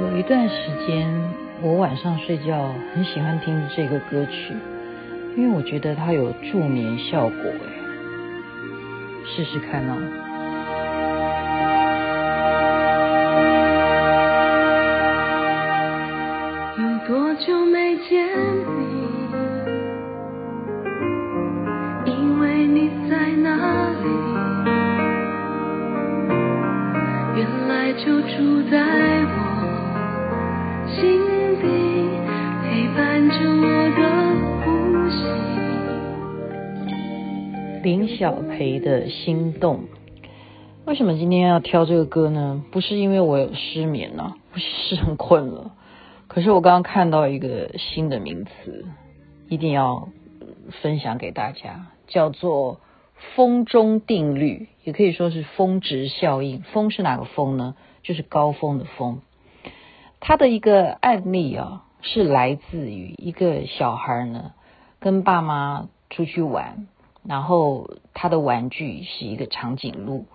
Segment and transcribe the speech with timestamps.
[0.00, 0.54] 有一段时
[0.86, 1.06] 间，
[1.60, 4.54] 我晚上睡觉很喜欢听这个歌曲，
[5.36, 7.36] 因为我觉得它有助眠效果。
[7.44, 7.66] 哎，
[9.26, 9.96] 试试看哦。
[16.78, 18.26] 有多久没见
[18.66, 19.12] 你？
[22.10, 24.08] 因为你在哪里？
[27.36, 28.78] 原来就住在
[29.36, 29.41] 我。
[37.82, 39.84] 林小培的心动，
[40.84, 42.64] 为什么今天要挑这个歌呢？
[42.70, 45.72] 不是因为我有失眠呢、啊，不是很困了。
[46.28, 48.84] 可是我刚刚看到一个新的名词，
[49.48, 50.08] 一定要
[50.80, 52.80] 分享给大家，叫做
[53.34, 56.62] “峰中定律”，也可以说是峰值效应。
[56.62, 57.74] 峰是哪个峰呢？
[58.04, 59.20] 就是高峰的峰。
[60.24, 64.52] 他的一个案例啊，是来自于一个小孩呢，
[65.00, 66.86] 跟爸妈出去玩。
[67.24, 70.26] 然后他的玩具是一个长颈鹿，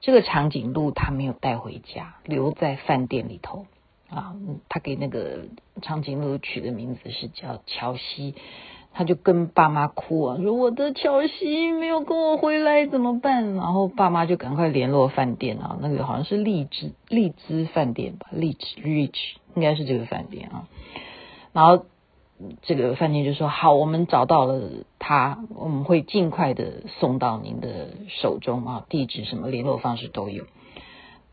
[0.00, 3.66] 这个长颈鹿他没有带回家，留在饭店里头
[4.08, 4.34] 啊。
[4.70, 5.40] 他给那个
[5.82, 8.34] 长颈鹿取的名字是叫乔西，
[8.96, 13.52] 他就跟爸妈哭啊，说我的乔西没有跟我回来怎么办？
[13.54, 20.66] 然后爸妈就赶快联络饭店啊，那个好像是荔枝荔枝饭店吧，荔枝 Rich 应该是这个饭店啊，
[21.52, 21.84] 然后。
[22.60, 30.44] 这个饭店就说好，我们找到了他，我们会尽快的送到您的手中啊，地址什么联络方式都有。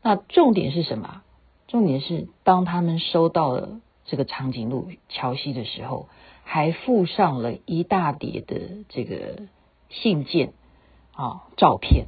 [0.00, 1.22] 那重点是什么？
[1.66, 6.06] 重点是当他们收到了这个长颈鹿乔西的时候，
[6.42, 9.42] 还附上了一大叠的这个
[9.88, 10.52] 信件
[11.12, 12.06] 啊，照片。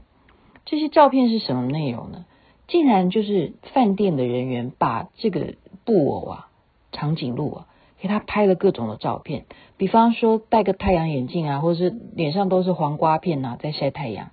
[0.64, 2.24] 这些照片是什么内容呢？
[2.66, 5.54] 竟然就是饭店的人员把这个
[5.84, 6.48] 布偶啊，
[6.92, 7.66] 长颈鹿啊。
[8.00, 9.46] 给他拍了各种的照片，
[9.78, 14.30] 比方说戴个太阳眼镜啊，或者是脸上都是黄瓜片呐、啊，在晒太阳，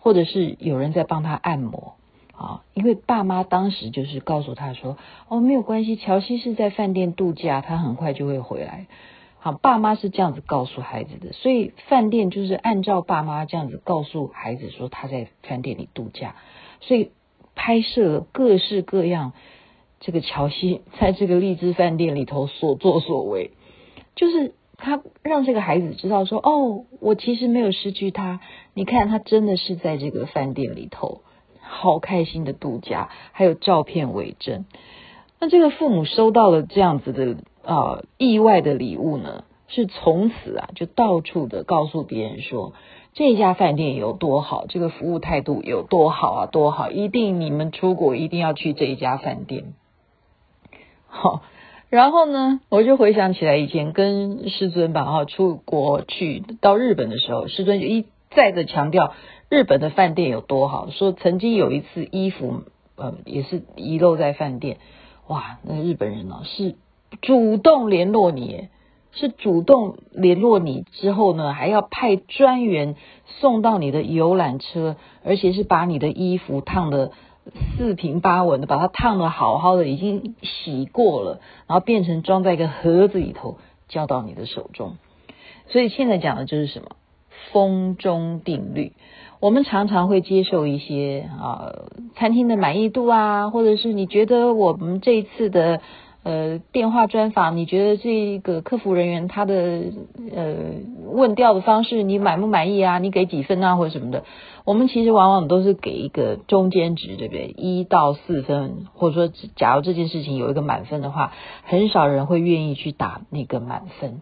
[0.00, 1.94] 或者是有人在帮他按摩
[2.32, 2.64] 啊。
[2.74, 4.98] 因为爸妈当时就是告诉他说
[5.28, 8.88] ：“哦，没有关系，乔西是在饭店度假，他很快就会回来。”
[9.44, 16.36] 好，爸妈是这样子告诉孩子的，所以饭店就是按照爸妈这样子告诉孩子说他在饭店里度假，
[16.80, 17.10] 所以
[17.56, 19.32] 拍摄各式各样。
[20.04, 23.52] 这个乔西在这个荔枝饭店里头所作所为，
[24.16, 28.40] 就是他让这个孩子知道说：“哦，我其实没有失去他。
[28.74, 31.20] 你看，他真的是在这个饭店里头，
[31.60, 34.64] 好开心的度假，还有照片为证。”
[35.38, 42.72] 那这个父母收到了这样子的、呃、意外的礼物呢，是从此啊就到处的告诉别人说，
[43.14, 46.90] 这家饭店有多好，这个服务态度有多好啊，多好！
[46.90, 49.74] 一定你们出国一定要去这一家饭店。
[51.06, 51.42] 好，
[51.90, 59.12] 然后呢，我就回想起来以前跟师尊吧，哈，出国去到日本的时候，师尊就一再的强调
[59.50, 62.62] 日本的饭店有多好，说曾经有一次衣服
[62.96, 64.78] 呃也是遗漏在饭店，
[65.26, 66.76] 哇，那日本人呢是
[67.20, 68.68] 主动联络你，
[69.12, 72.96] 是主动联络你之后呢，还要派专员
[73.26, 77.12] 送到你的游览车，而且是把你的衣服烫的。
[77.76, 83.56] 四平八稳的把它烫得好好的，已经洗过了，然后变成装在一个盒子里头，
[83.88, 84.96] 交到你的手中。
[85.66, 86.90] 所以现在讲的就是什么？
[87.50, 88.92] 风中定律。
[89.40, 91.82] 我们常常会接受一些啊
[92.14, 95.80] 餐厅的满意度啊，或者是你觉得我们这一次的。
[96.24, 99.54] 呃，电话专访，你觉得这个客服人员他的
[100.32, 100.54] 呃
[101.10, 102.98] 问调的方式，你满不满意啊？
[102.98, 104.22] 你给几分啊，或者什么的？
[104.64, 107.52] 我们其实往往都是给一个中间值，对不对？
[107.58, 111.32] 一到四分，或者说，假如这件事情有一个满分的话，
[111.64, 114.20] 很少人会愿意去打那个满分。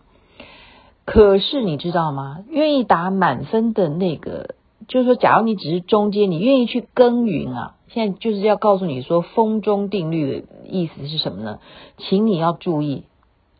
[1.05, 2.39] 可是你知道吗？
[2.49, 4.55] 愿意打满分的那个，
[4.89, 7.75] 就是说，假如你只是中间，你愿意去耕耘啊。
[7.93, 11.59] 现在就是要告诉你说，风中定律的意思是什么呢？
[11.99, 13.05] 请你要注意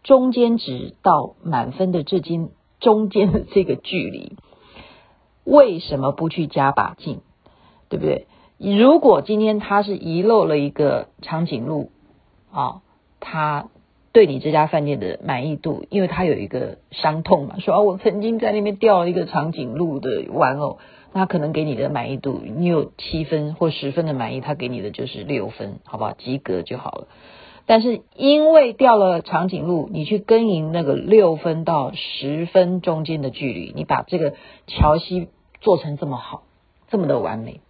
[0.03, 4.37] 中间值到满分的这间中间的这个距离，
[5.45, 7.21] 为什么不去加把劲？
[7.89, 8.27] 对不对？
[8.59, 11.91] 如果今天他是遗漏了一个长颈鹿
[12.53, 12.83] 啊，
[13.19, 13.69] 他
[14.13, 20.79] 对你这家饭店的满意度，因为他有一个伤痛嘛，说啊，我曾经在那边掉了一个长颈鹿的玩偶。
[21.13, 26.13] 那可能给你的满意度，你有七分或十分的满意，他给你的就是六分，好不好？
[26.13, 27.09] 及格就好了。
[27.67, 34.35] 但是因为掉了长颈鹿，你去耕耘那个六分到十分中间的距离，你把这个
[34.69, 35.31] 桥西
[35.61, 36.45] 做成这么好，
[36.89, 37.61] 这么的完美，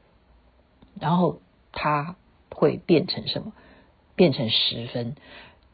[1.01, 1.39] 然后
[1.73, 2.17] 它
[2.55, 3.53] 会变成什么？
[4.17, 5.17] 变成十分。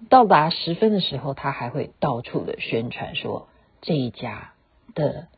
[0.09, 3.49] 到达十分的时候，他还会到处的宣传说
[3.81, 4.53] 这一家
[4.95, 5.29] 的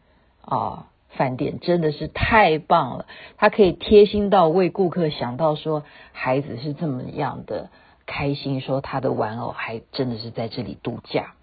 [0.42, 3.06] 啊饭店真的是太棒了，
[3.36, 7.70] 他可以贴心到为顾客想到说孩子是这么样的
[8.04, 11.34] 开心，说他的玩偶还真的是在这里度假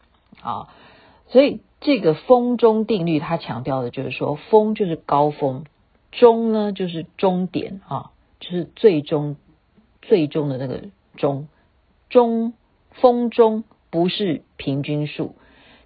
[0.42, 0.68] 啊，
[1.28, 5.64] 所以这个峰终定律，他强调的就是说，峰就是高峰，
[6.12, 9.38] 终呢就是终点啊，就是最终
[10.02, 10.84] 最终的那个
[11.16, 11.48] 终
[12.10, 12.54] 终。
[13.02, 15.36] 风中不是平均数，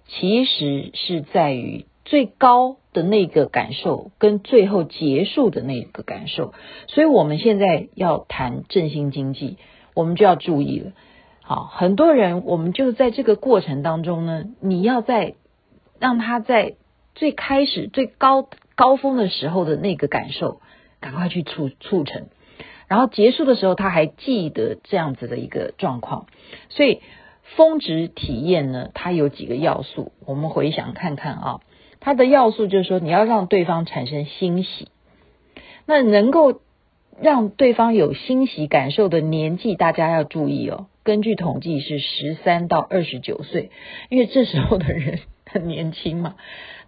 [0.06, 6.52] 其实是在于最高的那个感受跟最后结束的那个感受。
[6.88, 9.58] 所以我们现在要谈振兴经济，
[9.94, 10.92] 我们就要注意了。
[11.42, 15.34] 好，很多人我们就在这个过程当中呢，你要在
[15.98, 16.74] 让他在
[17.14, 20.60] 最开始最高高峰的时候的那个感受，
[21.00, 22.28] 赶快去促促成。
[22.90, 26.26] 然后结束的时候，他还记得这样子的一个状况，
[26.70, 26.98] 所以
[27.56, 31.60] 峰值体验呢，它有几个要素，我们回想看看啊，
[32.00, 34.88] 它的要素就是说，你要让对方产生欣喜，
[35.86, 36.62] 那能够
[37.20, 43.70] 让对方有欣喜感受的年纪，大家要注意哦，根据统计是十三到二十九岁，
[44.08, 46.34] 因为这时候的人很年轻嘛，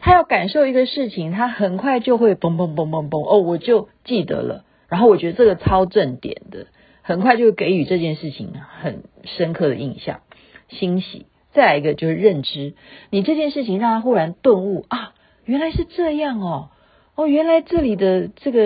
[0.01, 4.65] 他要感受一个事情，他很快就会嘣嘣嘣嘣嘣哦，我就记得了。
[4.93, 6.67] 然后我觉得这个超正点的，
[7.01, 10.21] 很快就会给予这件事情很深刻的印象、
[10.69, 11.25] 欣喜。
[11.55, 12.75] 再来一个就是认知，
[13.09, 15.15] 你这件事情让他忽然顿悟啊，
[15.47, 16.69] 原来是这样哦，
[17.15, 18.61] 哦，原来这里的这个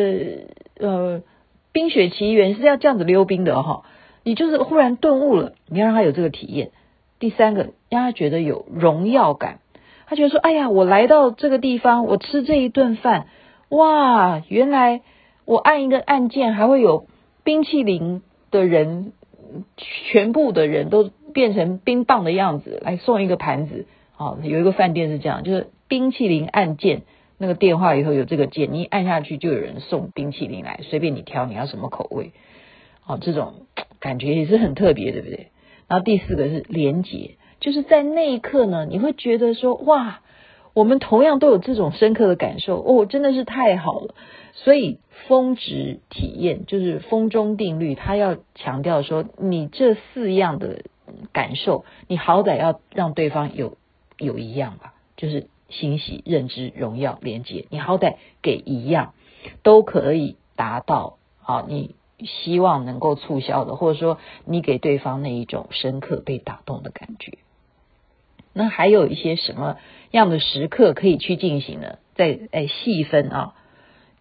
[0.81, 1.21] 呃
[1.71, 3.85] 《冰雪奇缘》是要这样子溜冰的哈、哦，
[4.25, 6.73] 你就是忽然顿悟了，你要让他有这个体验。
[7.21, 9.61] 第三个，让他觉得有荣耀感，
[10.09, 13.29] 他觉得说，哎呀，我来到这个地方，我吃这一顿饭，
[13.69, 15.03] 哇，原来。
[15.47, 17.07] 我按一个按键，还会有
[17.45, 18.21] 冰淇淋
[18.51, 19.13] 的人，
[19.77, 23.87] 全部的人都变成冰棒的样子来送一个盘子。
[24.13, 27.03] 好，有一个饭店是这样，就是冰淇淋按键，
[27.39, 32.33] 那个电话以后有这个键，你一按下去就有人送冰淇淋来，随便你挑你要什么口味。
[33.01, 33.67] 好，这种
[34.01, 35.49] 感觉也是很特别，对不对？
[35.87, 40.23] 然后第四个是连接，就是在那一刻呢，你会觉得说哇，
[40.77, 44.15] 我们同样都有这种深刻的感受哦，真的是太好了。
[44.53, 50.83] 所以峰值体验就是峰终定律，他要强调说，你这四样的
[51.33, 53.79] 感受，你好歹要让对方有
[54.19, 59.15] 有一样吧，就是欣喜、认知、荣耀、连接，你好歹给一样，
[59.63, 67.39] 都可以达到啊，你希望能够促销的，或者说你给对方那一种深刻被打动的感觉。
[68.59, 69.77] 那还有一些什么
[70.13, 71.99] 样的时刻可以去进行呢？
[72.15, 73.53] 再哎细分啊。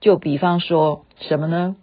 [0.02, 1.78] 就比方说什么呢？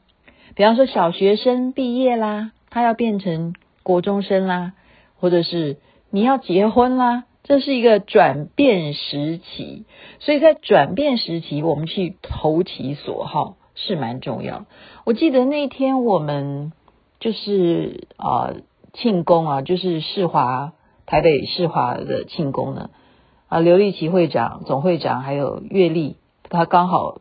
[0.54, 4.74] 比方说小学生毕业啦，他要变成国中生啦，
[5.18, 5.78] 或者是
[6.10, 9.86] 你要结婚啦，这是一个转变时期。
[10.20, 14.66] 所以在转变时期，我们去投其所好是蛮重要。
[15.06, 16.72] 我记得那天我们
[17.18, 18.52] 就是啊
[18.92, 20.74] 庆功啊，就是世华
[21.12, 22.88] 台北世华的庆功呢
[23.46, 26.16] 啊，刘立奇会长、总会长还有月丽，
[26.48, 27.18] 他刚好。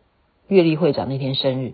[0.47, 1.73] 月丽会长那天生日，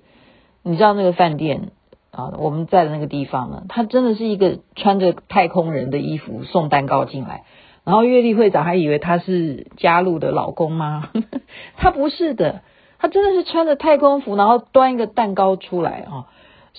[0.64, 1.72] 你知道那个饭店
[2.12, 7.44] 啊，我们在的那个地方呢，他真的是一个穿着太空人的衣服送蛋糕进来，
[7.84, 11.10] 然后月丽会长还以为他是嘉露的老公吗？
[11.78, 12.62] 他不是的，
[12.98, 16.28] 他真的是穿着太空服，然后端一个蛋糕出来啊，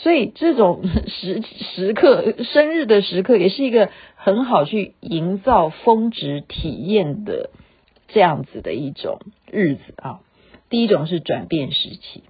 [0.00, 7.50] 所以这种 时时刻，生日的时刻，也是一个很好去营造峰值体验的
[8.06, 9.18] 这样子的一种
[9.50, 10.20] 日子啊。
[10.70, 12.22] 第一种是转变时期，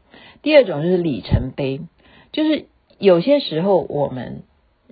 [0.42, 1.82] 第二种就是里程碑，
[2.32, 2.64] 就是
[2.98, 4.44] 有些时候我们，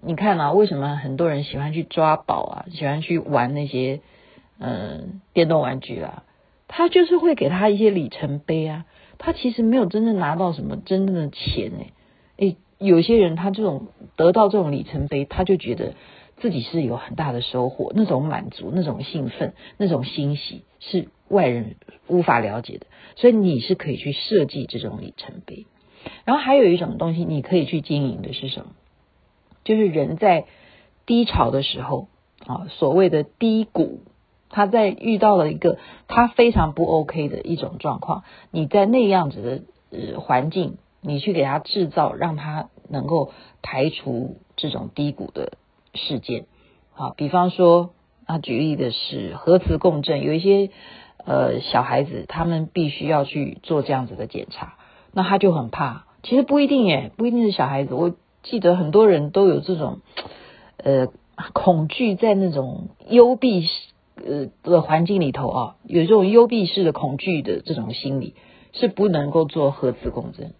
[0.02, 4.00] 你看啊，为什么很多人喜欢去抓宝啊，喜欢去玩那些
[4.61, 6.25] 嗯电动玩具啊，
[6.68, 8.85] 他就是会给他一些里程碑啊，
[9.16, 11.92] 他其实没有真正拿到什么真正的钱哎，诶，
[12.78, 15.95] 有些人他这种得到这种里程碑，他就觉得
[16.38, 21.09] 自己是有很大的收获，那种满足，那种兴奋，那种欣喜是。
[21.28, 21.75] 外人
[22.06, 25.66] 无法了解的，所以你是可以去设计这种里程碑。
[26.25, 28.66] 然后还有一种东西，你可以去经营的是什么？
[29.64, 30.45] 就是人在
[31.04, 32.06] 低潮的时候
[32.47, 34.02] 啊，所谓的低谷，
[34.50, 43.30] 他在遇到了一个他非常不 OK 的一种状况，你在那样子的呃环境，你去给他制造，让他能够
[43.62, 45.52] 排除这种低谷的
[45.94, 46.46] 事件
[46.94, 47.14] 啊。
[47.16, 47.90] 比方说
[48.26, 50.70] 啊，举例的是核磁共振，有一些。
[51.28, 54.75] 呃，小孩子他们必须要去做这样子的检查，
[55.12, 56.06] 那他就很怕。
[56.22, 57.94] 其实不一定耶，不一定是小孩子。
[57.94, 60.02] 我记得很多人都有这种，
[60.76, 61.08] 呃
[61.52, 63.66] 恐惧在那种幽闭
[64.25, 68.36] 呃的环境里头啊，有这种幽闭式的恐惧的这种心理，
[68.72, 70.52] 是不能够做核磁共振。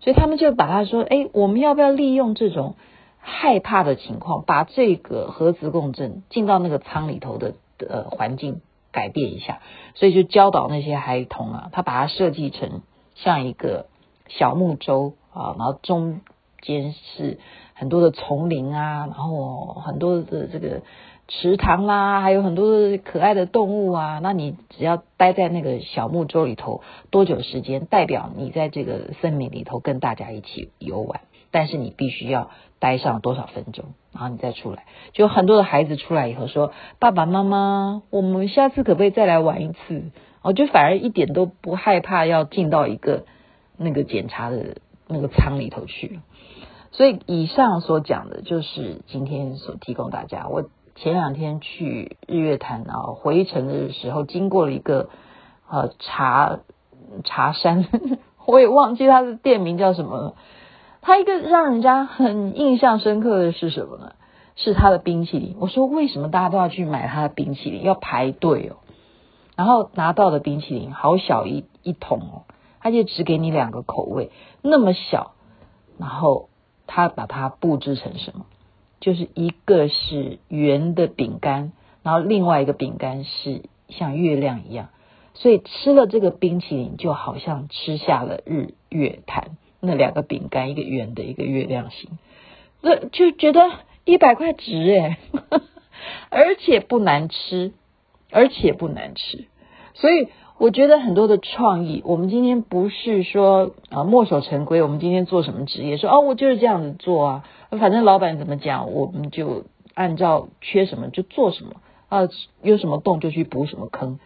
[0.00, 2.74] 所以他们就把他说，哎，我们要不要利用这种
[3.18, 8.60] 害怕的情况，把这个核磁共振进到那个舱里头的呃环境
[8.92, 9.60] 改变一下？
[9.94, 12.82] 所以就教导那些孩童啊，他把它设计成
[13.14, 13.86] 像一个
[14.28, 16.20] 小木舟啊，然后中
[16.62, 17.38] 间是
[17.74, 20.82] 很多的丛林啊，然后很多的这个。
[21.28, 24.20] 池塘啦，还有很多可爱的动物啊。
[24.22, 31.20] 那你只要待在那个小木舟里头多久时间，代表你在这个森林里头跟大家一起游玩。
[31.50, 34.84] 但是你必须要待上多少分钟，然后你再出来。
[35.12, 40.10] 就很多的孩子出来以后说：“爸爸妈妈，我们下次可不可以再来玩一次？”
[40.42, 43.24] 我就反而一点都不害怕要进到一个
[43.76, 44.76] 那个检查的
[45.08, 46.20] 那个舱里头去。
[46.92, 50.68] 所以以上所讲的就是今天所提供大家我。
[50.96, 55.10] 前两天去日月潭啊，回程的时候经过了一个
[55.68, 56.58] 呃茶
[57.22, 57.86] 茶山，
[58.46, 60.34] 我也忘记它的店名叫什么了。
[61.02, 64.14] 它一个让人家很印象深刻的是什么呢？
[64.56, 65.56] 是它的冰淇淋。
[65.60, 67.82] 我说为什么大家都要去买它的冰淇淋？
[67.84, 68.76] 要排队哦。
[69.54, 72.42] 然后拿到的冰淇淋好小一一桶哦，
[72.80, 74.30] 它就只给你两个口味，
[74.62, 75.32] 那么小。
[75.98, 76.48] 然后
[76.86, 78.46] 他把它布置成什么？
[79.06, 81.70] 就是一个是圆的饼干，
[82.02, 84.88] 然后另外一个饼干是像月亮一样，
[85.32, 89.58] 所以吃了这个冰淇淋就好像吃下了日月潭。
[89.78, 92.18] 那两个饼干，一个圆的，一个月亮形，
[92.80, 93.70] 那就觉得
[94.04, 95.18] 一百块值诶，
[96.28, 97.74] 而且不难吃，
[98.32, 99.44] 而且不难吃。
[99.94, 100.26] 所以
[100.58, 107.44] 我觉得很多的创意，我们今天不是说啊墨守成规，我们今天做什么职业，说哦我就是这样子做啊。
[107.78, 109.64] 反正老板怎么讲，我们就
[109.94, 111.72] 按照缺什么就做什么
[112.08, 112.28] 啊，
[112.62, 114.18] 有什么洞就去补什么坑，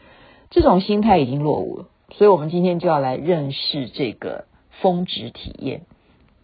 [0.51, 1.87] 这种心态已经落伍了。
[2.13, 4.47] 所以，我们今天就要来认识这个
[4.81, 5.83] 峰值体验，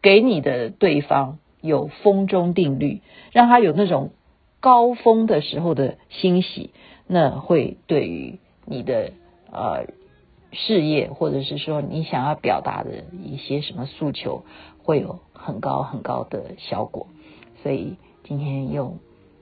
[0.01, 3.01] 给你的对方有峰中定律，
[3.33, 4.11] 让他有那种
[4.61, 6.71] 高峰的时候的欣喜，
[7.09, 9.11] 那会对于你的
[9.51, 9.87] 呃
[10.53, 14.45] 事业，或者是说你想要表达的一些什么诉求，
[14.79, 15.21] 会有。
[15.39, 17.07] 很高很高的效果，
[17.63, 18.99] 所以今天用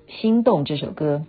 [0.20, 1.25] 《心动》这首歌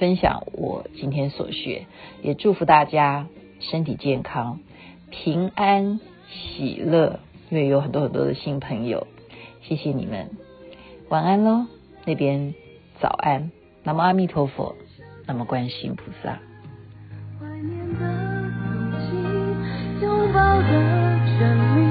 [0.00, 1.86] 分享我今天所学，
[2.20, 3.28] 也祝福大家
[3.60, 4.58] 身体健康、
[5.10, 7.20] 平安喜乐。
[7.48, 9.06] 因为有很多很多的新朋友，
[9.62, 10.30] 谢谢你们，
[11.10, 11.66] 晚安喽，
[12.04, 12.54] 那边
[13.00, 13.52] 早安，
[13.84, 14.74] 南无阿弥陀佛，
[15.26, 16.40] 南无观世菩萨。
[20.36, 20.70] 拥抱的
[21.38, 21.85] 证明